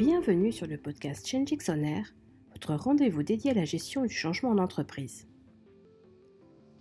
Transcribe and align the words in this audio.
Bienvenue 0.00 0.50
sur 0.50 0.66
le 0.66 0.78
podcast 0.78 1.28
Changix 1.28 1.68
On 1.68 1.82
Air, 1.82 2.14
votre 2.52 2.74
rendez-vous 2.74 3.22
dédié 3.22 3.50
à 3.50 3.54
la 3.54 3.66
gestion 3.66 4.06
du 4.06 4.14
changement 4.14 4.48
en 4.48 4.56
entreprise. 4.56 5.28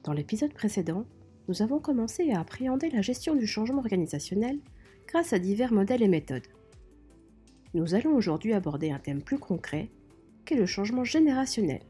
Dans 0.05 0.13
l'épisode 0.13 0.53
précédent, 0.53 1.05
nous 1.49 1.61
avons 1.61 1.81
commencé 1.81 2.31
à 2.31 2.39
appréhender 2.39 2.89
la 2.89 3.01
gestion 3.01 3.35
du 3.35 3.45
changement 3.45 3.79
organisationnel 3.79 4.59
grâce 5.05 5.33
à 5.33 5.39
divers 5.39 5.73
modèles 5.73 6.01
et 6.01 6.07
méthodes. 6.07 6.47
Nous 7.73 7.93
allons 7.93 8.15
aujourd'hui 8.15 8.53
aborder 8.53 8.89
un 8.89 8.99
thème 8.99 9.21
plus 9.21 9.37
concret, 9.37 9.89
qu'est 10.45 10.55
le 10.55 10.65
changement 10.65 11.03
générationnel. 11.03 11.81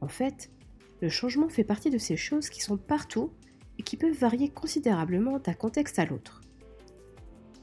En 0.00 0.06
fait, 0.06 0.48
le 1.00 1.08
changement 1.08 1.48
fait 1.48 1.64
partie 1.64 1.90
de 1.90 1.98
ces 1.98 2.16
choses 2.16 2.50
qui 2.50 2.62
sont 2.62 2.76
partout 2.76 3.32
et 3.80 3.82
qui 3.82 3.96
peuvent 3.96 4.16
varier 4.16 4.48
considérablement 4.48 5.40
d'un 5.40 5.54
contexte 5.54 5.98
à 5.98 6.06
l'autre. 6.06 6.40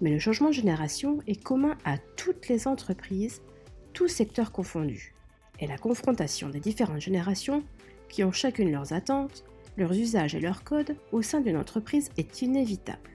Mais 0.01 0.09
le 0.09 0.19
changement 0.19 0.49
de 0.49 0.53
génération 0.53 1.19
est 1.27 1.41
commun 1.41 1.77
à 1.85 1.97
toutes 2.17 2.47
les 2.49 2.67
entreprises, 2.67 3.41
tous 3.93 4.07
secteurs 4.07 4.51
confondus. 4.51 5.13
Et 5.59 5.67
la 5.67 5.77
confrontation 5.77 6.49
des 6.49 6.59
différentes 6.59 7.01
générations, 7.01 7.63
qui 8.09 8.23
ont 8.23 8.31
chacune 8.31 8.71
leurs 8.71 8.93
attentes, 8.93 9.45
leurs 9.77 9.93
usages 9.93 10.35
et 10.35 10.39
leurs 10.39 10.63
codes 10.63 10.95
au 11.11 11.21
sein 11.21 11.39
d'une 11.39 11.55
entreprise 11.55 12.09
est 12.17 12.41
inévitable. 12.41 13.09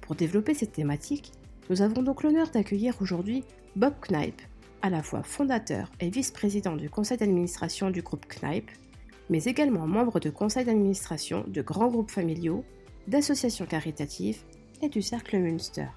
Pour 0.00 0.16
développer 0.16 0.54
cette 0.54 0.72
thématique, 0.72 1.32
nous 1.70 1.80
avons 1.80 2.02
donc 2.02 2.22
l'honneur 2.22 2.50
d'accueillir 2.50 3.00
aujourd'hui 3.00 3.44
Bob 3.76 3.94
Knipe, 4.10 4.42
à 4.82 4.90
la 4.90 5.02
fois 5.02 5.22
fondateur 5.22 5.90
et 6.00 6.10
vice-président 6.10 6.76
du 6.76 6.90
conseil 6.90 7.16
d'administration 7.16 7.90
du 7.90 8.02
groupe 8.02 8.26
Knipe, 8.26 8.70
mais 9.30 9.44
également 9.44 9.86
membre 9.86 10.20
de 10.20 10.28
conseil 10.28 10.66
d'administration 10.66 11.44
de 11.46 11.62
grands 11.62 11.88
groupes 11.88 12.10
familiaux, 12.10 12.64
d'associations 13.08 13.64
caritatives 13.64 14.42
et 14.82 14.90
du 14.90 15.00
Cercle 15.00 15.38
Münster. 15.38 15.88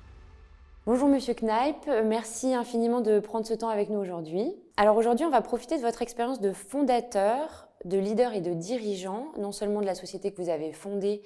Bonjour 0.88 1.09
Monsieur 1.09 1.34
Knipe, 1.34 1.86
merci 2.05 2.54
infiniment 2.54 3.02
de 3.02 3.20
prendre 3.20 3.45
ce 3.45 3.53
temps 3.53 3.67
avec 3.67 3.89
nous 3.89 4.00
aujourd'hui. 4.00 4.56
Alors 4.78 4.95
aujourd'hui, 4.95 5.25
on 5.25 5.30
va 5.30 5.42
profiter 5.42 5.75
de 5.75 5.81
votre 5.81 6.02
expérience 6.02 6.39
de 6.39 6.53
fondateur, 6.53 7.67
de 7.84 7.98
leader 7.98 8.34
et 8.34 8.39
de 8.39 8.53
dirigeant, 8.53 9.34
non 9.38 9.52
seulement 9.52 9.81
de 9.81 9.86
la 9.86 9.95
société 9.95 10.31
que 10.31 10.42
vous 10.42 10.48
avez 10.48 10.72
fondée 10.72 11.23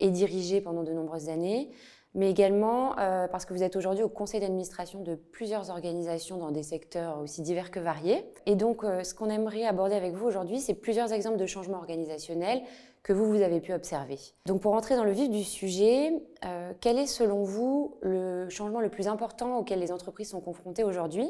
et 0.00 0.10
dirigée 0.10 0.60
pendant 0.60 0.82
de 0.82 0.92
nombreuses 0.92 1.28
années, 1.28 1.70
mais 2.16 2.30
également 2.30 2.98
euh, 2.98 3.28
parce 3.28 3.44
que 3.44 3.52
vous 3.52 3.62
êtes 3.62 3.76
aujourd'hui 3.76 4.02
au 4.02 4.08
conseil 4.08 4.40
d'administration 4.40 5.02
de 5.02 5.14
plusieurs 5.14 5.68
organisations 5.68 6.38
dans 6.38 6.50
des 6.50 6.62
secteurs 6.62 7.20
aussi 7.20 7.42
divers 7.42 7.70
que 7.70 7.78
variés. 7.78 8.24
Et 8.46 8.56
donc, 8.56 8.82
euh, 8.82 9.04
ce 9.04 9.14
qu'on 9.14 9.28
aimerait 9.28 9.64
aborder 9.64 9.94
avec 9.94 10.14
vous 10.14 10.26
aujourd'hui, 10.26 10.58
c'est 10.58 10.74
plusieurs 10.74 11.12
exemples 11.12 11.36
de 11.36 11.44
changements 11.44 11.76
organisationnels 11.76 12.62
que 13.02 13.12
vous, 13.12 13.26
vous 13.26 13.42
avez 13.42 13.60
pu 13.60 13.74
observer. 13.74 14.18
Donc, 14.46 14.62
pour 14.62 14.72
entrer 14.72 14.96
dans 14.96 15.04
le 15.04 15.12
vif 15.12 15.28
du 15.28 15.44
sujet, 15.44 16.10
euh, 16.46 16.72
quel 16.80 16.98
est 16.98 17.06
selon 17.06 17.44
vous 17.44 17.98
le 18.00 18.48
changement 18.48 18.80
le 18.80 18.88
plus 18.88 19.08
important 19.08 19.58
auquel 19.58 19.78
les 19.78 19.92
entreprises 19.92 20.30
sont 20.30 20.40
confrontées 20.40 20.84
aujourd'hui? 20.84 21.28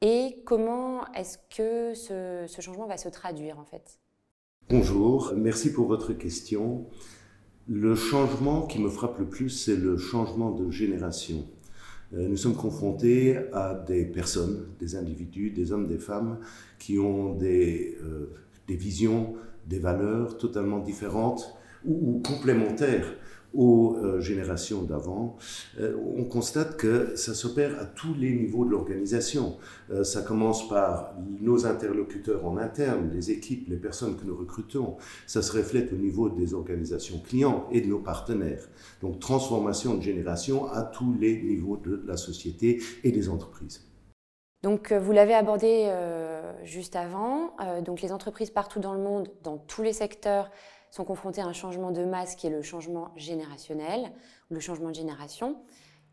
Et 0.00 0.42
comment 0.46 1.12
est-ce 1.12 1.38
que 1.56 1.94
ce 1.94 2.46
changement 2.60 2.86
va 2.86 2.98
se 2.98 3.08
traduire 3.08 3.58
en 3.58 3.64
fait? 3.64 3.98
Bonjour, 4.68 5.32
merci 5.36 5.72
pour 5.72 5.86
votre 5.86 6.12
question. 6.12 6.86
Le 7.66 7.94
changement 7.94 8.66
qui 8.66 8.78
me 8.78 8.90
frappe 8.90 9.18
le 9.18 9.24
plus, 9.24 9.48
c'est 9.48 9.76
le 9.76 9.96
changement 9.96 10.50
de 10.50 10.70
génération. 10.70 11.46
Euh, 12.12 12.28
nous 12.28 12.36
sommes 12.36 12.54
confrontés 12.54 13.38
à 13.54 13.72
des 13.72 14.04
personnes, 14.04 14.66
des 14.78 14.96
individus, 14.96 15.50
des 15.50 15.72
hommes, 15.72 15.86
des 15.86 15.98
femmes, 15.98 16.40
qui 16.78 16.98
ont 16.98 17.34
des, 17.34 17.96
euh, 18.02 18.26
visions, 18.68 19.34
des 19.66 19.78
valeurs 19.78 20.36
totalement 20.36 20.80
différentes 20.80 21.56
ou 21.86 22.20
complémentaires 22.20 23.14
aux 23.54 23.96
euh, 23.96 24.20
générations 24.20 24.82
d'avant, 24.82 25.36
euh, 25.80 25.96
on 26.16 26.24
constate 26.24 26.76
que 26.76 27.16
ça 27.16 27.34
s'opère 27.34 27.80
à 27.80 27.84
tous 27.84 28.14
les 28.14 28.32
niveaux 28.32 28.64
de 28.64 28.70
l'organisation. 28.70 29.56
Euh, 29.90 30.04
ça 30.04 30.22
commence 30.22 30.68
par 30.68 31.14
nos 31.40 31.66
interlocuteurs 31.66 32.44
en 32.44 32.56
interne, 32.56 33.10
les 33.12 33.30
équipes, 33.30 33.68
les 33.68 33.76
personnes 33.76 34.16
que 34.16 34.24
nous 34.24 34.36
recrutons. 34.36 34.96
Ça 35.26 35.42
se 35.42 35.56
reflète 35.56 35.92
au 35.92 35.96
niveau 35.96 36.28
des 36.28 36.54
organisations 36.54 37.20
clients 37.20 37.68
et 37.70 37.80
de 37.80 37.86
nos 37.86 38.00
partenaires. 38.00 38.68
Donc 39.00 39.20
transformation 39.20 39.94
de 39.94 40.02
génération 40.02 40.66
à 40.66 40.82
tous 40.82 41.14
les 41.20 41.42
niveaux 41.42 41.76
de 41.76 42.02
la 42.06 42.16
société 42.16 42.82
et 43.04 43.12
des 43.12 43.28
entreprises. 43.28 43.86
Donc, 44.62 44.92
vous 44.92 45.12
l'avez 45.12 45.34
abordé 45.34 45.92
juste 46.62 46.96
avant. 46.96 47.54
Donc, 47.84 48.00
les 48.00 48.12
entreprises 48.12 48.48
partout 48.48 48.80
dans 48.80 48.94
le 48.94 49.00
monde, 49.00 49.28
dans 49.42 49.58
tous 49.58 49.82
les 49.82 49.92
secteurs, 49.92 50.50
sont 50.94 51.04
confrontées 51.04 51.40
à 51.40 51.46
un 51.46 51.52
changement 51.52 51.90
de 51.90 52.04
masse 52.04 52.36
qui 52.36 52.46
est 52.46 52.50
le 52.50 52.62
changement 52.62 53.10
générationnel, 53.16 54.12
le 54.48 54.60
changement 54.60 54.90
de 54.90 54.94
génération. 54.94 55.56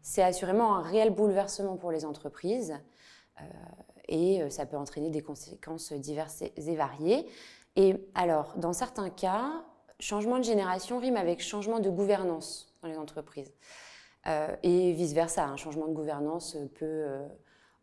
C'est 0.01 0.23
assurément 0.23 0.75
un 0.75 0.81
réel 0.81 1.11
bouleversement 1.11 1.77
pour 1.77 1.91
les 1.91 2.05
entreprises 2.05 2.73
euh, 3.39 3.43
et 4.07 4.49
ça 4.49 4.65
peut 4.65 4.77
entraîner 4.77 5.09
des 5.09 5.21
conséquences 5.21 5.93
diverses 5.93 6.41
et 6.41 6.75
variées. 6.75 7.27
Et 7.75 7.95
alors, 8.15 8.53
dans 8.57 8.73
certains 8.73 9.09
cas, 9.09 9.51
changement 9.99 10.39
de 10.39 10.43
génération 10.43 10.97
rime 10.99 11.15
avec 11.15 11.41
changement 11.41 11.79
de 11.79 11.89
gouvernance 11.89 12.73
dans 12.81 12.87
les 12.87 12.97
entreprises. 12.97 13.53
et 14.63 14.91
vice-versa, 14.93 15.45
un 15.45 15.57
changement 15.57 15.87
de 15.87 15.93
gouvernance 15.93 16.57
peut 16.73 17.05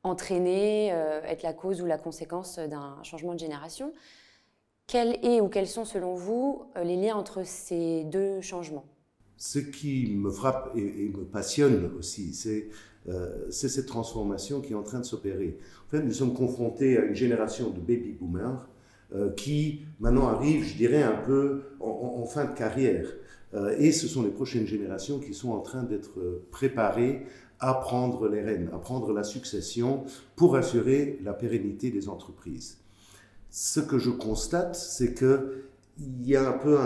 entraîner, 0.02 0.92
euh, 0.92 1.22
être 1.24 1.42
la 1.42 1.52
cause 1.52 1.80
ou 1.80 1.86
la 1.86 1.98
conséquence 1.98 2.58
d'un 2.58 3.02
changement 3.02 3.34
de 3.34 3.38
génération. 3.38 3.92
Quels 4.88 5.18
est 5.22 5.42
ou 5.42 5.48
quels 5.48 5.66
sont 5.66 5.84
selon 5.84 6.14
vous 6.14 6.62
euh, 6.74 6.82
les 6.82 6.96
liens 6.96 7.14
entre 7.14 7.44
ces 7.44 8.04
deux 8.04 8.40
changements? 8.40 8.86
Ce 9.36 9.58
qui 9.58 10.16
me 10.16 10.30
frappe 10.30 10.72
et, 10.74 11.10
me 11.14 11.24
passionne 11.24 11.90
aussi, 11.98 12.34
euh, 13.06 13.46
c'est 13.50 13.68
cette 13.68 13.84
transformation 13.84 14.62
qui 14.62 14.72
est 14.72 14.76
en 14.76 14.82
train 14.82 15.00
de 15.00 15.04
s'opérer. 15.04 15.58
En 15.86 15.90
fait, 15.90 16.02
nous 16.02 16.12
sommes 16.12 16.32
confrontés 16.32 16.96
à 16.96 17.02
une 17.02 17.14
génération 17.14 17.68
de 17.68 17.80
baby 17.80 18.12
boomers 18.12 18.66
qui 19.36 19.86
maintenant 20.00 20.28
arrive, 20.28 20.64
je 20.64 20.76
dirais, 20.76 21.02
un 21.02 21.16
peu 21.16 21.62
en 21.80 22.26
fin 22.26 22.44
de 22.44 22.54
carrière. 22.54 23.08
et 23.78 23.90
ce 23.90 24.06
sont 24.06 24.22
les 24.22 24.30
prochaines 24.30 24.66
générations 24.66 25.18
qui 25.18 25.32
sont 25.32 25.50
en 25.52 25.60
train 25.60 25.82
d'être 25.82 26.42
préparées 26.50 27.24
à 27.58 27.72
prendre 27.72 28.28
les 28.28 28.42
rênes, 28.42 28.68
à 28.74 28.78
prendre 28.78 29.14
la 29.14 29.24
succession 29.24 30.04
pour 30.36 30.56
assurer 30.56 31.18
la 31.24 31.32
pérennité 31.32 31.90
des 31.90 32.10
entreprises. 32.10 32.76
Ce 33.50 33.80
que 33.80 33.98
je 33.98 34.10
constate, 34.10 34.74
c'est 34.74 35.14
que 35.14 35.64
il 35.98 36.28
y 36.28 36.36
a 36.36 36.48
un 36.48 36.52
peu 36.52 36.78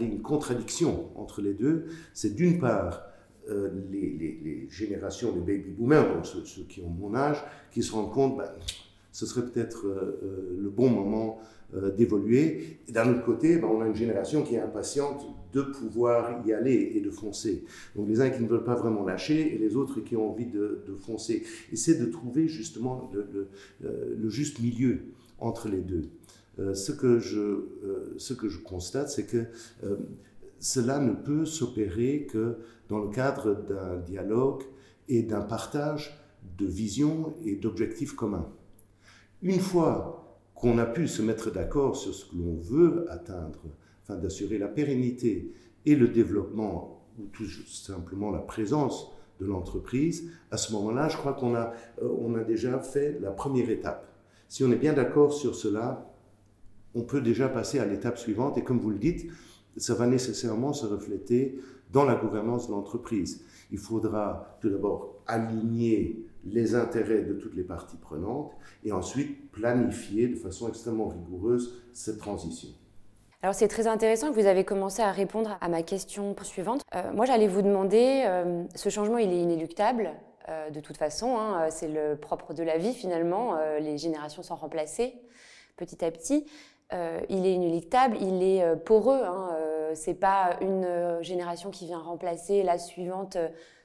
une 0.00 0.22
contradiction 0.22 1.10
entre 1.16 1.42
les 1.42 1.52
deux. 1.52 1.86
C'est 2.14 2.34
d'une 2.34 2.58
part 2.58 3.02
euh, 3.48 3.70
les, 3.90 4.66
générations, 4.70 5.34
les 5.34 5.40
baby 5.40 5.70
boomers, 5.70 6.14
donc 6.14 6.26
ceux, 6.26 6.42
qui 6.62 6.80
ont 6.80 6.88
mon 6.88 7.14
âge, 7.14 7.44
qui 7.70 7.82
se 7.82 7.92
rendent 7.92 8.12
compte, 8.12 8.38
ben, 8.38 8.50
ce 9.12 9.24
serait 9.26 9.46
peut-être 9.46 9.86
euh, 9.86 10.20
euh, 10.22 10.56
le 10.60 10.68
bon 10.70 10.90
moment 10.90 11.38
d'évoluer. 11.96 12.78
Et 12.88 12.92
d'un 12.92 13.10
autre 13.10 13.24
côté, 13.24 13.56
ben, 13.56 13.68
on 13.68 13.80
a 13.80 13.86
une 13.86 13.94
génération 13.94 14.42
qui 14.42 14.54
est 14.54 14.60
impatiente 14.60 15.26
de 15.56 15.62
pouvoir 15.62 16.46
y 16.46 16.52
aller 16.52 16.92
et 16.94 17.00
de 17.00 17.10
foncer. 17.10 17.64
Donc 17.94 18.08
les 18.08 18.20
uns 18.20 18.28
qui 18.28 18.42
ne 18.42 18.48
veulent 18.48 18.64
pas 18.64 18.74
vraiment 18.74 19.04
lâcher 19.04 19.54
et 19.54 19.58
les 19.58 19.74
autres 19.74 20.00
qui 20.00 20.14
ont 20.14 20.30
envie 20.30 20.46
de, 20.46 20.84
foncer. 20.98 21.44
Et 21.72 21.76
c'est 21.76 21.98
de 21.98 22.06
trouver 22.06 22.46
justement 22.46 23.10
le, 23.12 23.48
euh, 23.84 24.28
juste 24.28 24.60
milieu 24.60 25.00
entre 25.38 25.68
les 25.68 25.80
deux. 25.80 26.10
Euh, 26.58 26.74
ce, 26.74 26.92
que 26.92 27.18
je, 27.18 27.40
euh, 27.40 28.14
ce 28.18 28.34
que 28.34 28.48
je 28.48 28.58
constate, 28.58 29.08
c'est 29.08 29.26
que 29.26 29.44
cela 30.58 30.98
ne 30.98 31.12
peut 31.12 31.46
s'opérer 31.46 32.26
que 32.30 32.56
dans 32.88 32.98
le 32.98 33.08
cadre 33.08 33.54
d'un 33.54 33.96
dialogue 33.98 34.62
et 35.08 35.22
d'un 35.22 35.42
partage 35.42 36.18
de 36.58 36.66
visions 36.66 37.34
et 37.44 37.56
d'objectifs 37.56 38.14
communs. 38.14 38.48
Une 39.42 39.60
fois 39.60 40.15
qu'on 40.56 40.78
a 40.78 40.86
pu 40.86 41.06
se 41.06 41.22
mettre 41.22 41.52
d'accord 41.52 41.96
sur 41.96 42.14
ce 42.14 42.24
que 42.24 42.36
l'on 42.36 42.54
veut 42.54 43.06
atteindre, 43.10 43.60
afin 44.02 44.16
d'assurer 44.16 44.58
la 44.58 44.68
pérennité 44.68 45.52
et 45.84 45.94
le 45.94 46.08
développement, 46.08 47.04
ou 47.18 47.26
tout 47.26 47.46
simplement 47.46 48.30
la 48.30 48.40
présence 48.40 49.12
de 49.38 49.46
l'entreprise, 49.46 50.30
à 50.50 50.56
ce 50.56 50.72
moment-là, 50.72 51.08
je 51.08 51.16
crois 51.16 51.34
qu'on 51.34 51.54
a, 51.54 51.72
euh, 52.02 52.08
on 52.20 52.34
a 52.34 52.42
déjà 52.42 52.80
fait 52.80 53.18
la 53.20 53.30
première 53.30 53.68
étape. 53.68 54.08
Si 54.48 54.64
on 54.64 54.72
est 54.72 54.76
bien 54.76 54.94
d'accord 54.94 55.32
sur 55.32 55.54
cela, 55.54 56.10
on 56.94 57.02
peut 57.02 57.20
déjà 57.20 57.48
passer 57.48 57.78
à 57.78 57.84
l'étape 57.84 58.18
suivante. 58.18 58.56
Et 58.56 58.64
comme 58.64 58.80
vous 58.80 58.90
le 58.90 58.98
dites, 58.98 59.30
ça 59.76 59.94
va 59.94 60.06
nécessairement 60.06 60.72
se 60.72 60.86
refléter 60.86 61.60
dans 61.92 62.04
la 62.04 62.14
gouvernance 62.14 62.68
de 62.68 62.72
l'entreprise. 62.72 63.44
Il 63.70 63.78
faudra 63.78 64.56
tout 64.60 64.70
d'abord 64.70 65.15
aligner 65.26 66.26
les 66.44 66.74
intérêts 66.74 67.22
de 67.22 67.34
toutes 67.34 67.54
les 67.54 67.64
parties 67.64 67.96
prenantes 67.96 68.52
et 68.84 68.92
ensuite 68.92 69.50
planifier 69.50 70.28
de 70.28 70.36
façon 70.36 70.68
extrêmement 70.68 71.08
rigoureuse 71.08 71.82
cette 71.92 72.18
transition. 72.18 72.68
Alors 73.42 73.54
c'est 73.54 73.68
très 73.68 73.86
intéressant 73.86 74.30
que 74.30 74.40
vous 74.40 74.46
avez 74.46 74.64
commencé 74.64 75.02
à 75.02 75.12
répondre 75.12 75.58
à 75.60 75.68
ma 75.68 75.82
question 75.82 76.34
suivante. 76.42 76.82
Euh, 76.94 77.12
moi 77.12 77.26
j'allais 77.26 77.46
vous 77.46 77.62
demander, 77.62 78.24
euh, 78.26 78.64
ce 78.74 78.88
changement 78.88 79.18
il 79.18 79.30
est 79.32 79.40
inéluctable 79.40 80.10
euh, 80.48 80.70
de 80.70 80.80
toute 80.80 80.96
façon, 80.96 81.38
hein, 81.38 81.66
c'est 81.70 81.88
le 81.88 82.16
propre 82.16 82.54
de 82.54 82.62
la 82.62 82.78
vie 82.78 82.94
finalement, 82.94 83.56
les 83.80 83.98
générations 83.98 84.42
sont 84.42 84.56
remplacées 84.56 85.14
petit 85.76 86.04
à 86.04 86.10
petit. 86.10 86.46
il 86.92 87.46
est 87.46 87.52
inéluctable, 87.52 88.16
il 88.20 88.42
est 88.42 88.76
poreux, 88.84 89.22
hein, 89.22 89.50
c'est 89.94 90.14
pas 90.14 90.56
une 90.60 91.18
génération 91.20 91.70
qui 91.70 91.86
vient 91.86 91.98
remplacer 91.98 92.62
la 92.62 92.78
suivante 92.78 93.36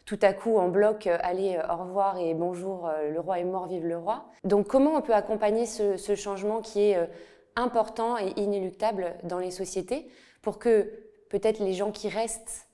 tout 0.06 0.20
à 0.22 0.34
coup 0.34 0.58
en 0.58 0.70
bloc, 0.70 1.08
allez, 1.08 1.60
au 1.70 1.78
revoir 1.78 2.18
et 2.18 2.34
bonjour, 2.34 2.90
le 3.12 3.20
roi 3.20 3.40
est 3.40 3.44
mort, 3.44 3.68
vive 3.68 3.86
le 3.86 3.98
roi. 3.98 4.26
Donc 4.44 4.68
comment 4.68 4.96
on 4.96 5.02
peut 5.02 5.14
accompagner 5.14 5.66
ce, 5.66 6.16
changement 6.16 6.62
qui 6.62 6.82
est 6.82 7.10
important 7.56 8.18
et 8.18 8.34
inéluctable 8.36 9.16
dans 9.24 9.40
les 9.40 9.52
sociétés 9.52 10.08
pour 10.42 10.60
que 10.60 10.92
peut-être 11.30 11.60
les 11.60 11.74
gens 11.74 11.92
qui 11.92 12.10
restent 12.10 12.68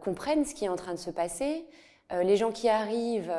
comprennent 0.00 0.44
ce 0.44 0.54
qui 0.54 0.64
est 0.64 0.68
en 0.68 0.76
train 0.76 0.94
de 0.94 0.98
se 0.98 1.10
passer, 1.10 1.66
les 2.10 2.36
gens 2.36 2.52
qui 2.52 2.68
arrivent 2.68 3.34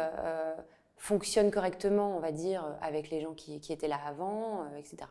fonctionnent 0.97 1.51
correctement, 1.51 2.17
on 2.17 2.19
va 2.19 2.31
dire, 2.31 2.63
avec 2.81 3.09
les 3.09 3.21
gens 3.21 3.33
qui, 3.33 3.61
qui 3.61 3.71
étaient 3.71 3.87
là 3.87 3.99
avant, 4.05 4.65
etc. 4.77 5.07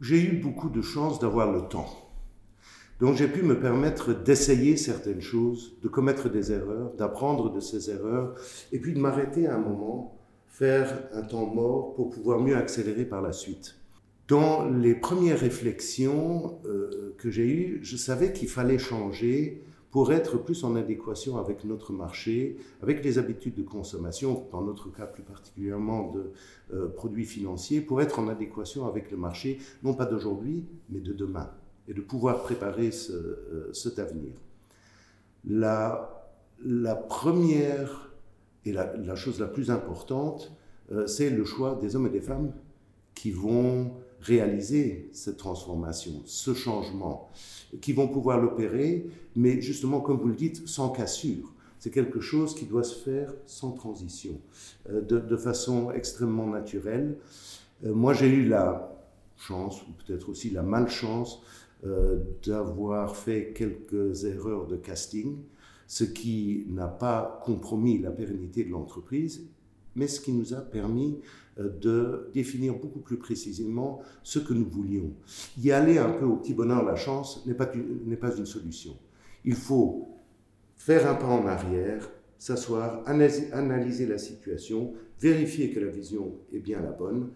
J'ai 0.00 0.22
eu 0.22 0.32
beaucoup 0.38 0.70
de 0.70 0.80
chance 0.80 1.18
d'avoir 1.18 1.52
le 1.52 1.68
temps. 1.68 2.09
Donc 3.00 3.16
j'ai 3.16 3.28
pu 3.28 3.42
me 3.42 3.58
permettre 3.58 4.12
d'essayer 4.12 4.76
certaines 4.76 5.22
choses, 5.22 5.74
de 5.82 5.88
commettre 5.88 6.28
des 6.28 6.52
erreurs, 6.52 6.92
d'apprendre 6.98 7.50
de 7.50 7.58
ces 7.58 7.90
erreurs, 7.90 8.34
et 8.72 8.78
puis 8.78 8.92
de 8.92 9.00
m'arrêter 9.00 9.46
à 9.46 9.56
un 9.56 9.58
moment, 9.58 10.18
faire 10.48 11.08
un 11.14 11.22
temps 11.22 11.46
mort 11.46 11.94
pour 11.94 12.10
pouvoir 12.10 12.40
mieux 12.40 12.56
accélérer 12.56 13.06
par 13.06 13.22
la 13.22 13.32
suite. 13.32 13.76
Dans 14.28 14.68
les 14.68 14.94
premières 14.94 15.40
réflexions 15.40 16.58
euh, 16.66 17.14
que 17.16 17.30
j'ai 17.30 17.48
eues, 17.48 17.80
je 17.82 17.96
savais 17.96 18.32
qu'il 18.32 18.48
fallait 18.48 18.78
changer 18.78 19.64
pour 19.90 20.12
être 20.12 20.36
plus 20.36 20.62
en 20.62 20.76
adéquation 20.76 21.38
avec 21.38 21.64
notre 21.64 21.92
marché, 21.92 22.58
avec 22.82 23.02
les 23.02 23.18
habitudes 23.18 23.54
de 23.54 23.62
consommation, 23.62 24.46
dans 24.52 24.62
notre 24.62 24.92
cas 24.92 25.06
plus 25.06 25.22
particulièrement 25.22 26.12
de 26.12 26.32
euh, 26.74 26.88
produits 26.88 27.24
financiers, 27.24 27.80
pour 27.80 28.02
être 28.02 28.18
en 28.18 28.28
adéquation 28.28 28.86
avec 28.86 29.10
le 29.10 29.16
marché, 29.16 29.58
non 29.82 29.94
pas 29.94 30.04
d'aujourd'hui, 30.04 30.64
mais 30.90 31.00
de 31.00 31.12
demain, 31.12 31.50
et 31.90 31.94
de 31.94 32.00
pouvoir 32.00 32.42
préparer 32.42 32.90
euh, 33.10 33.68
cet 33.72 33.98
avenir. 33.98 34.32
La, 35.44 36.08
première 37.08 38.12
et 38.64 38.72
la, 38.72 39.16
chose 39.16 39.40
la 39.40 39.48
plus 39.48 39.70
importante, 39.70 40.52
euh, 40.92 41.06
c'est 41.08 41.30
le 41.30 41.44
choix 41.44 41.78
des 41.82 41.96
hommes 41.96 42.06
et 42.06 42.10
des 42.10 42.20
femmes 42.20 42.52
qui 43.14 43.32
vont 43.32 43.92
réaliser 44.20 45.10
cette 45.12 45.38
transformation, 45.38 46.22
ce 46.26 46.54
changement, 46.54 47.28
qui 47.80 47.92
vont 47.92 48.06
pouvoir 48.06 48.40
l'opérer, 48.40 49.06
mais 49.34 49.60
justement, 49.60 50.00
comme 50.00 50.18
vous 50.18 50.28
le 50.28 50.34
dites, 50.34 50.68
sans 50.68 50.90
cassure. 50.90 51.52
C'est 51.80 51.90
quelque 51.90 52.20
chose 52.20 52.54
qui 52.54 52.66
doit 52.66 52.84
se 52.84 52.94
faire 52.94 53.32
sans 53.46 53.72
transition, 53.72 54.40
euh, 54.90 55.00
de, 55.00 55.36
façon 55.36 55.90
extrêmement 55.90 56.46
naturelle. 56.46 57.16
Moi, 57.82 58.12
j'ai 58.12 58.28
eu 58.28 58.46
la 58.46 58.94
chance, 59.38 59.80
ou 59.82 59.92
peut-être 60.04 60.28
aussi 60.28 60.50
la 60.50 60.62
malchance, 60.62 61.40
d'avoir 62.44 63.16
fait 63.16 63.52
quelques 63.54 64.24
erreurs 64.24 64.66
de 64.66 64.76
casting, 64.76 65.38
ce 65.86 66.04
qui 66.04 66.66
n'a 66.68 66.86
pas 66.86 67.40
compromis 67.44 67.98
la 67.98 68.10
pérennité 68.10 68.64
de 68.64 68.70
l'entreprise, 68.70 69.48
mais 69.94 70.06
ce 70.06 70.20
qui 70.20 70.32
nous 70.32 70.54
a 70.54 70.60
permis 70.60 71.18
euh, 71.58 71.68
de 71.68 72.30
définir 72.32 72.74
beaucoup 72.78 73.00
plus 73.00 73.16
précisément 73.16 74.00
ce 74.22 74.38
que 74.38 74.54
nous 74.54 74.68
voulions. 74.68 75.12
Y 75.58 75.72
aller 75.72 75.98
un 75.98 76.10
peu 76.10 76.24
au 76.24 76.36
petit 76.36 76.54
bonheur, 76.54 76.84
la 76.84 76.96
chance, 76.96 77.44
n'est 77.46 77.54
pas, 77.54 77.70
n'est 78.04 78.16
pas 78.16 78.34
une 78.36 78.46
solution. 78.46 78.96
Il 79.44 79.54
faut 79.54 80.08
faire 80.76 81.10
un 81.10 81.14
pas 81.14 81.26
en 81.26 81.46
arrière, 81.46 82.08
s'asseoir, 82.38 83.02
analyser 83.06 84.06
la 84.06 84.18
situation, 84.18 84.94
vérifier 85.20 85.70
que 85.70 85.80
la 85.80 85.90
vision 85.90 86.36
est 86.52 86.60
bien 86.60 86.80
la 86.80 86.92
bonne, 86.92 87.30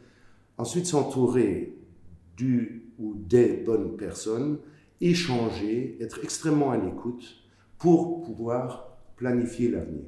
ensuite 0.56 0.86
s'entourer 0.86 1.76
du 2.36 2.83
ou 2.98 3.14
des 3.14 3.54
bonnes 3.54 3.96
personnes, 3.96 4.58
échanger, 5.00 5.98
être 6.00 6.20
extrêmement 6.22 6.70
à 6.70 6.76
l'écoute 6.76 7.24
pour 7.78 8.22
pouvoir 8.22 8.98
planifier 9.16 9.68
l'avenir. 9.68 10.04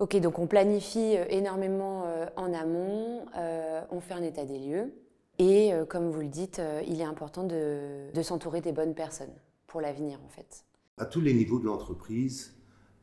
Ok, 0.00 0.16
donc 0.16 0.38
on 0.38 0.46
planifie 0.46 1.14
euh, 1.16 1.26
énormément 1.28 2.04
euh, 2.06 2.24
en 2.34 2.54
amont, 2.54 3.26
euh, 3.36 3.82
on 3.90 4.00
fait 4.00 4.14
un 4.14 4.22
état 4.22 4.46
des 4.46 4.58
lieux. 4.58 4.94
Et 5.38 5.70
comme 5.88 6.10
vous 6.10 6.20
le 6.20 6.28
dites, 6.28 6.60
il 6.86 7.00
est 7.00 7.04
important 7.04 7.44
de, 7.44 8.10
s'entourer 8.22 8.60
des 8.60 8.72
bonnes 8.72 8.94
personnes 8.94 9.32
pour 9.66 9.80
l'avenir 9.80 10.18
en 10.22 10.28
fait. 10.28 10.66
À 10.98 11.06
tous 11.06 11.22
les 11.22 11.32
niveaux 11.32 11.58
de 11.58 11.64
l'entreprise, 11.64 12.54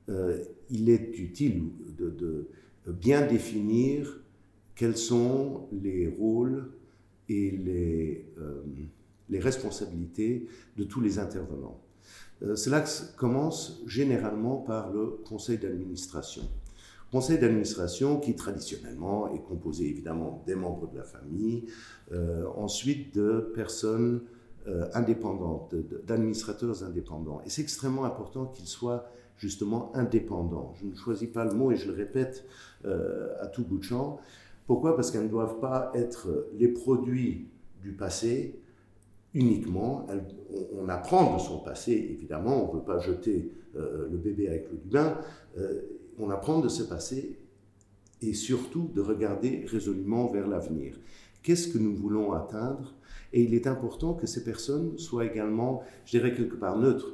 il 0.07 0.89
est 0.91 1.17
utile 1.17 1.71
de, 1.97 2.47
bien 2.85 3.25
définir 3.25 4.21
quels 4.75 4.97
sont 4.97 5.67
les 5.71 6.07
rôles 6.07 6.73
et 7.27 7.49
les, 7.49 8.31
les 9.29 9.39
responsabilités 9.39 10.47
de 10.77 10.83
tous 10.83 11.01
les 11.01 11.19
intervenants. 11.19 11.79
cela 12.55 12.83
commence 13.17 13.81
généralement 13.85 14.57
par 14.57 14.91
le 14.91 15.19
conseil 15.25 15.57
d'administration 15.57 16.43
conseil 17.11 17.37
d'administration 17.39 18.19
qui 18.19 18.35
traditionnellement 18.35 19.33
est 19.33 19.41
composé 19.41 19.87
évidemment 19.87 20.43
des 20.45 20.55
membres 20.55 20.89
de 20.91 20.97
la 20.97 21.03
famille, 21.03 21.65
euh, 22.11 22.45
ensuite 22.55 23.15
de 23.15 23.51
personnes 23.55 24.21
euh, 24.67 24.89
indépendantes, 24.93 25.73
d'administrateurs 26.05 26.83
indépendants. 26.83 27.41
Et 27.45 27.49
c'est 27.49 27.61
extrêmement 27.61 28.03
important 28.03 28.45
qu'ils 28.45 28.67
soient 28.67 29.09
justement 29.37 29.95
indépendants. 29.95 30.73
Je 30.81 30.87
ne 30.87 30.95
choisis 30.95 31.29
pas 31.29 31.45
le 31.45 31.53
mot 31.53 31.71
et 31.71 31.77
je 31.77 31.87
le 31.87 31.93
répète 31.93 32.45
euh, 32.85 33.33
à 33.39 33.47
tout 33.47 33.63
bout 33.63 33.77
de 33.77 33.83
champ. 33.83 34.19
Pourquoi? 34.65 34.95
Parce 34.95 35.11
qu'elles 35.11 35.23
ne 35.23 35.29
doivent 35.29 35.59
pas 35.59 35.91
être 35.95 36.49
les 36.57 36.67
produits 36.67 37.47
du 37.81 37.93
passé 37.93 38.59
uniquement. 39.37 40.05
on, 40.77 40.89
apprend 40.89 41.35
de 41.35 41.39
son 41.39 41.59
passé, 41.59 41.93
évidemment, 41.93 42.63
on 42.63 42.73
ne 42.73 42.79
veut 42.79 42.85
pas 42.85 42.99
jeter 42.99 43.51
le 43.75 44.17
bébé 44.17 44.47
avec 44.47 44.71
le 44.71 44.77
du 44.77 44.89
bain 44.89 45.17
on 46.17 46.29
apprend 46.29 46.59
de 46.59 46.69
ce 46.69 46.83
passé 46.83 47.37
et 48.21 48.33
surtout 48.33 48.89
de 48.93 49.01
regarder 49.01 49.65
résolument 49.67 50.27
vers 50.27 50.47
l'avenir. 50.47 50.99
Qu'est-ce 51.43 51.67
que 51.67 51.77
nous 51.77 51.95
voulons 51.95 52.33
atteindre? 52.33 52.95
Et 53.33 53.43
il 53.43 53.53
est 53.53 53.67
important 53.67 54.13
que 54.13 54.25
ces 54.25 54.43
personnes 54.43 54.97
soient 54.97 55.25
également, 55.25 55.83
je 56.05 56.11
dirais 56.11 56.33
quelque 56.33 56.55
part 56.55 56.77
neutres, 56.77 57.13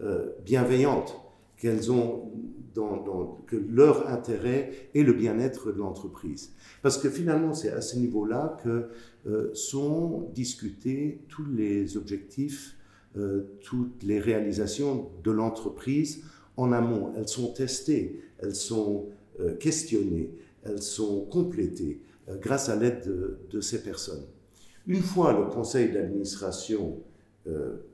euh, 0.00 0.30
bienveillantes, 0.44 1.20
qu'elles 1.58 1.90
ont 1.92 2.32
dans, 2.74 3.38
que 3.46 3.56
leur 3.56 4.08
intérêt 4.08 4.90
est 4.94 5.02
le 5.02 5.12
bien-être 5.12 5.72
de 5.72 5.78
l'entreprise. 5.78 6.52
Parce 6.82 6.98
que 6.98 7.10
finalement, 7.10 7.54
c'est 7.54 7.70
à 7.70 7.80
ce 7.80 7.96
niveau-là 7.96 8.56
que 8.62 8.88
euh, 9.26 9.50
sont 9.54 10.30
discutés 10.34 11.22
tous 11.28 11.44
les 11.44 11.96
objectifs, 11.96 12.76
euh, 13.16 13.58
toutes 13.62 14.02
les 14.02 14.20
réalisations 14.20 15.10
de 15.24 15.30
l'entreprise 15.30 16.22
en 16.56 16.72
amont. 16.72 17.12
Elles 17.16 17.28
sont 17.28 17.52
testées, 17.52 18.20
elles 18.38 18.54
sont 18.54 19.08
euh, 19.40 19.56
questionnées, 19.56 20.30
elles 20.62 20.82
sont 20.82 21.24
complétées 21.24 22.02
grâce 22.40 22.68
à 22.68 22.76
l'aide 22.76 23.10
de, 23.50 23.60
ces 23.62 23.82
personnes. 23.82 24.24
Une 24.86 25.02
fois 25.02 25.32
le 25.32 25.46
conseil 25.46 25.90
d'administration 25.90 26.98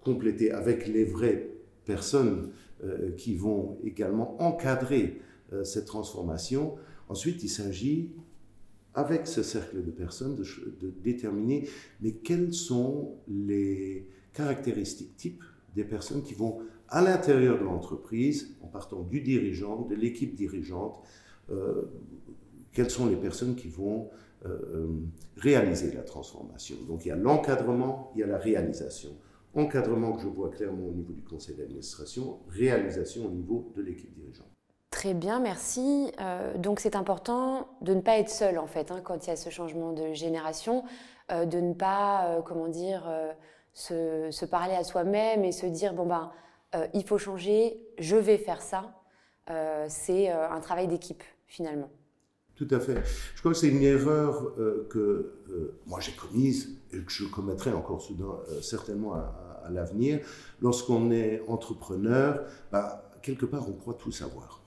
complété 0.03 0.51
avec 0.51 0.89
les 0.89 1.05
vraies 1.05 1.55
personnes 1.85 2.51
qui 3.17 3.35
vont 3.35 3.79
également 3.85 4.41
encadrer 4.43 5.21
cette 5.63 5.87
transformation, 5.87 6.75
ensuite 7.09 7.43
il 7.43 7.49
s'agit 7.49 8.11
avec 8.95 9.27
ce 9.27 9.43
cercle 9.43 9.85
de 9.85 9.91
personnes, 9.91 10.37
de, 10.37 10.91
déterminer 11.03 11.69
mais 12.01 12.13
quelles 12.13 12.53
sont 12.55 13.17
les 13.29 14.09
caractéristiques 14.33 15.17
types 15.17 15.45
des 15.75 15.85
personnes 15.85 16.23
qui 16.23 16.35
vont 16.35 16.61
à 16.89 17.03
l'intérieur 17.03 17.59
de 17.59 17.65
l'entreprise, 17.65 18.55
en 18.63 18.69
partant 18.69 19.03
du 19.03 19.21
dirigeant, 19.21 19.83
de 19.83 19.95
l'équipe 19.95 20.35
dirigeante, 20.35 21.01
euh, 21.51 21.83
quelles 22.73 22.91
sont 22.91 23.07
les 23.07 23.17
personnes 23.17 23.57
qui 23.57 23.69
vont 23.69 24.11
euh, 24.47 24.49
euh, 24.75 24.87
réaliser 25.37 25.93
la 25.93 26.03
transformation. 26.03 26.77
Donc 26.87 27.05
il 27.05 27.09
y 27.09 27.11
a 27.11 27.17
l'encadrement, 27.17 28.13
il 28.15 28.21
y 28.21 28.23
a 28.23 28.27
la 28.27 28.39
réalisation. 28.39 29.11
Encadrement 29.57 30.13
que 30.13 30.23
je 30.23 30.29
vois 30.29 30.51
clairement 30.51 30.87
au 30.87 30.93
niveau 30.93 31.13
du 31.13 31.23
conseil 31.23 31.57
d'administration, 31.57 32.41
réalisation 32.49 33.27
au 33.27 33.31
niveau 33.31 33.73
de 33.77 33.83
l'équipe 33.83 34.13
dirigeante. 34.15 34.49
Très 34.91 35.15
bien, 35.15 35.41
merci. 35.41 36.13
donc 36.57 36.81
c'est 36.81 36.95
important 36.95 37.69
de 37.81 37.95
ne 37.95 38.01
pas 38.01 38.19
être 38.19 38.31
seul 38.31 38.59
en 38.59 38.67
fait 38.67 38.91
hein, 38.93 39.01
quand 39.03 39.27
il 39.27 39.31
y 39.31 39.33
a 39.33 39.37
ce 39.37 39.51
changement 39.51 39.93
de 39.93 40.13
génération, 40.13 40.85
de 41.31 41.61
ne 41.61 41.75
pas, 41.75 42.43
comment 42.45 42.69
dire, 42.69 43.03
se, 43.73 44.31
se, 44.31 44.45
parler 44.47 44.75
à 44.75 44.85
soi-même 44.85 45.45
et 45.45 45.51
se 45.51 45.67
dire 45.67 45.95
bon 45.95 46.07
ben 46.07 46.31
euh, 46.75 46.87
il 46.93 47.05
faut 47.05 47.19
changer, 47.19 47.81
je 47.99 48.17
vais 48.17 48.39
faire 48.39 48.63
ça. 48.63 48.95
Euh, 49.51 49.87
c'est 49.89 50.31
euh, 50.31 50.49
un 50.51 50.61
travail 50.61 50.89
d'équipe 50.89 51.23
finalement. 51.47 51.91
Tout 52.57 52.69
à 52.71 52.79
fait. 52.79 53.03
Je 53.35 53.41
crois 53.41 53.53
que 53.53 53.59
c'est 53.59 53.69
une 53.69 53.83
erreur 53.83 54.55
que 54.89 55.33
moi 55.87 55.99
j'ai 56.01 56.13
commise 56.13 56.79
et 56.93 56.99
que 56.99 57.11
je 57.11 57.25
commettrai 57.25 57.73
encore 57.73 58.01
soudain, 58.01 58.39
certainement 58.63 59.15
à, 59.15 59.71
l'avenir. 59.71 60.21
Lorsqu'on 60.61 61.11
est 61.11 61.43
entrepreneur, 61.49 62.45
bah, 62.71 63.11
quelque 63.23 63.47
part 63.47 63.69
on 63.69 63.73
croit 63.73 63.95
tout 63.95 64.13
savoir. 64.13 64.61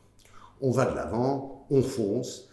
On 0.60 0.72
va 0.72 0.90
de 0.90 0.96
l'avant, 0.96 1.68
on 1.70 1.82
fonce, 1.82 2.50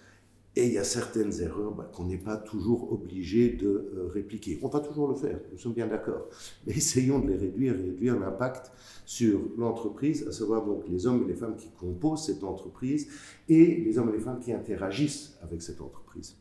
Et 0.57 0.67
il 0.67 0.73
y 0.73 0.79
a 0.79 0.85
certaines 0.85 1.41
erreurs 1.41 1.73
bah, 1.73 1.91
qu'on 1.93 2.05
n'est 2.05 2.19
pas 2.19 2.37
toujours 2.37 2.93
obligé 2.93 3.51
de 3.51 3.67
euh, 3.67 4.11
répliquer. 4.13 4.61
On 4.63 4.69
va 4.69 4.79
toujours 4.79 5.09
le 5.09 5.17
faire, 5.17 5.41
nous 5.51 5.59
sommes 5.59 5.73
bien 5.73 5.89
d'accord. 5.89 6.29
Mais 6.67 6.75
essayons 6.75 7.19
de 7.19 7.29
les 7.29 7.37
réduire, 7.37 7.75
réduire 7.75 8.19
l'impact 8.19 8.71
sur 9.05 9.41
l'entreprise, 9.59 10.27
à 10.29 10.33
savoir 10.33 10.65
donc 10.65 10.85
les 10.89 11.07
hommes 11.07 11.25
et 11.25 11.27
les 11.27 11.35
femmes 11.35 11.57
qui 11.57 11.71
composent 11.71 12.27
cette 12.27 12.45
entreprise 12.45 13.09
et 13.49 13.77
les 13.77 13.99
hommes 13.99 14.11
et 14.11 14.13
les 14.13 14.21
femmes 14.21 14.39
qui 14.39 14.53
interagissent 14.53 15.37
avec 15.43 15.61
cette 15.61 15.81
entreprise. 15.81 16.37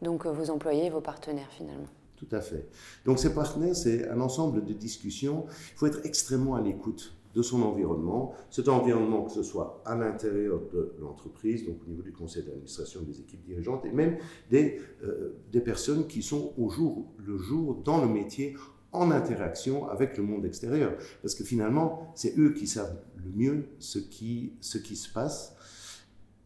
Donc 0.00 0.24
euh, 0.24 0.32
vos 0.32 0.50
employés, 0.50 0.88
vos 0.88 1.02
partenaires 1.02 1.50
finalement. 1.50 1.88
Tout 2.16 2.28
à 2.32 2.40
fait. 2.40 2.66
Donc 3.04 3.18
ces 3.18 3.34
partenaires, 3.34 3.76
c'est 3.76 4.08
un 4.08 4.20
ensemble 4.20 4.64
de 4.64 4.72
discussions. 4.72 5.44
Il 5.74 5.78
faut 5.78 5.86
être 5.86 6.00
extrêmement 6.04 6.54
à 6.54 6.62
l'écoute 6.62 7.14
de 7.36 7.42
son 7.42 7.62
environnement. 7.62 8.32
Cet 8.50 8.68
environnement, 8.68 9.22
que 9.24 9.30
ce 9.30 9.42
soit 9.42 9.82
à 9.84 9.94
l'intérieur 9.94 10.58
de 10.72 10.94
l'entreprise, 10.98 11.66
donc 11.66 11.76
au 11.86 11.90
niveau 11.90 12.02
du 12.02 12.12
conseil 12.12 12.42
d'administration, 12.42 13.02
des 13.02 13.20
équipes 13.20 13.44
dirigeantes, 13.44 13.84
et 13.84 13.92
même 13.92 14.16
des, 14.50 14.80
euh, 15.04 15.36
des 15.52 15.60
personnes 15.60 16.06
qui 16.06 16.22
sont 16.22 16.54
au 16.56 16.70
jour 16.70 17.12
le 17.18 17.36
jour 17.36 17.74
dans 17.84 18.00
le 18.00 18.08
métier 18.08 18.56
en 18.92 19.10
interaction 19.10 19.86
avec 19.86 20.16
le 20.16 20.22
monde 20.22 20.46
extérieur. 20.46 20.96
Parce 21.20 21.34
que 21.34 21.44
finalement, 21.44 22.10
c'est 22.14 22.38
eux 22.38 22.54
qui 22.54 22.66
savent 22.66 22.98
le 23.22 23.30
mieux 23.30 23.66
ce 23.78 23.98
qui, 23.98 24.54
ce 24.62 24.78
qui 24.78 24.96
se 24.96 25.12
passe. 25.12 25.54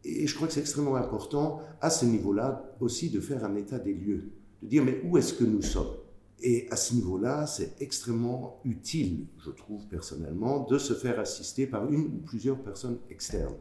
Et 0.03 0.27
je 0.27 0.35
crois 0.35 0.47
que 0.47 0.53
c'est 0.53 0.59
extrêmement 0.59 0.95
important 0.95 1.61
à 1.79 1.89
ce 1.89 2.05
niveau-là 2.05 2.75
aussi 2.81 3.09
de 3.09 3.21
faire 3.21 3.45
un 3.45 3.55
état 3.55 3.79
des 3.79 3.93
lieux, 3.93 4.31
de 4.61 4.67
dire 4.67 4.83
mais 4.83 4.99
où 5.05 5.17
est-ce 5.17 5.33
que 5.33 5.45
nous 5.45 5.61
sommes? 5.61 6.00
Et 6.41 6.67
à 6.71 6.75
ce 6.75 6.95
niveau-là, 6.95 7.45
c'est 7.45 7.81
extrêmement 7.81 8.59
utile, 8.63 9.27
je 9.43 9.51
trouve 9.51 9.85
personnellement, 9.87 10.65
de 10.65 10.77
se 10.77 10.93
faire 10.93 11.19
assister 11.19 11.67
par 11.67 11.91
une 11.91 12.05
ou 12.05 12.21
plusieurs 12.25 12.61
personnes 12.61 12.99
externes. 13.09 13.57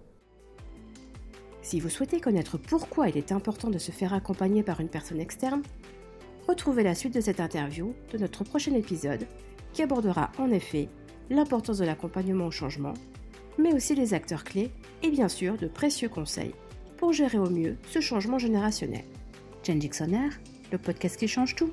Si 1.63 1.79
vous 1.79 1.91
souhaitez 1.91 2.21
connaître 2.21 2.59
pourquoi 2.59 3.09
il 3.09 3.17
est 3.17 3.33
important 3.33 3.71
de 3.71 3.79
se 3.79 3.93
faire 3.93 4.15
accompagner 4.15 4.63
par 4.63 4.81
une 4.81 4.89
personne 4.89 5.21
externe, 5.21 5.63
retrouvez 6.49 6.83
la 6.83 6.95
suite 6.95 7.15
de 7.15 7.21
cette 7.21 7.41
interview 7.41 7.95
de 8.13 8.19
notre 8.19 8.45
prochain 8.45 8.75
épisode 8.75 9.27
qui 9.73 9.83
abordera 9.83 10.33
en 10.39 10.51
effet 10.51 10.89
l'importance 11.29 11.79
de 11.79 11.85
l'accompagnement 11.85 12.47
au 12.47 12.51
changement, 12.51 12.95
mais 13.59 13.75
aussi 13.75 13.95
les 13.95 14.15
acteurs 14.15 14.45
clés 14.45 14.71
et 15.03 15.11
bien 15.11 15.29
sûr 15.29 15.57
de 15.59 15.69
précieux 15.69 16.09
conseils 16.09 16.55
pour 16.97 17.13
gérer 17.13 17.39
au 17.39 17.51
mieux 17.51 17.77
ce 17.89 18.01
changement 18.01 18.39
générationnel. 18.39 19.05
Change 19.65 19.79
Dixonnaire, 19.79 20.41
le 20.73 20.79
podcast 20.79 21.17
qui 21.17 21.29
change 21.29 21.55
tout. 21.55 21.71